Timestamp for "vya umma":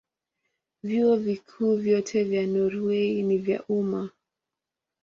3.37-4.09